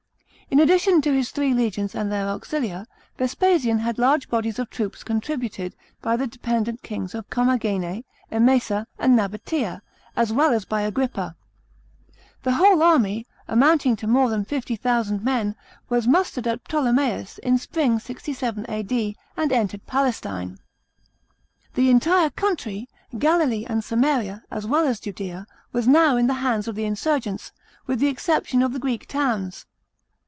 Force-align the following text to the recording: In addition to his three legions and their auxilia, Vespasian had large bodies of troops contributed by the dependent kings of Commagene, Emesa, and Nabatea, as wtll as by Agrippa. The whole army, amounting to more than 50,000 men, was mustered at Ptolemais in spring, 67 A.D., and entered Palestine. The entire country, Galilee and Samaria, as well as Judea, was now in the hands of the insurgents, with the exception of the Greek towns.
In 0.53 0.59
addition 0.59 0.99
to 1.03 1.13
his 1.13 1.31
three 1.31 1.53
legions 1.53 1.95
and 1.95 2.11
their 2.11 2.27
auxilia, 2.27 2.85
Vespasian 3.17 3.79
had 3.79 3.97
large 3.97 4.27
bodies 4.29 4.59
of 4.59 4.69
troops 4.69 5.01
contributed 5.01 5.77
by 6.01 6.17
the 6.17 6.27
dependent 6.27 6.83
kings 6.83 7.15
of 7.15 7.29
Commagene, 7.29 8.03
Emesa, 8.29 8.85
and 8.99 9.15
Nabatea, 9.17 9.79
as 10.17 10.33
wtll 10.33 10.53
as 10.53 10.65
by 10.65 10.81
Agrippa. 10.81 11.37
The 12.43 12.55
whole 12.55 12.83
army, 12.83 13.25
amounting 13.47 13.95
to 13.95 14.07
more 14.07 14.29
than 14.29 14.43
50,000 14.43 15.23
men, 15.23 15.55
was 15.87 16.05
mustered 16.05 16.45
at 16.47 16.65
Ptolemais 16.65 17.39
in 17.41 17.57
spring, 17.57 17.97
67 17.97 18.65
A.D., 18.67 19.15
and 19.37 19.53
entered 19.53 19.87
Palestine. 19.87 20.57
The 21.75 21.89
entire 21.89 22.29
country, 22.29 22.89
Galilee 23.17 23.65
and 23.69 23.85
Samaria, 23.85 24.43
as 24.51 24.67
well 24.67 24.85
as 24.85 24.99
Judea, 24.99 25.47
was 25.71 25.87
now 25.87 26.17
in 26.17 26.27
the 26.27 26.33
hands 26.43 26.67
of 26.67 26.75
the 26.75 26.83
insurgents, 26.83 27.53
with 27.87 27.99
the 27.99 28.07
exception 28.09 28.61
of 28.61 28.73
the 28.73 28.79
Greek 28.79 29.07
towns. 29.07 29.65